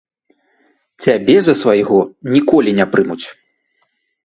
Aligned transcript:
Цябе 1.05 1.35
за 1.49 1.55
свайго 1.61 1.99
ніколі 2.37 2.77
не 2.83 2.91
прымуць. 2.97 3.23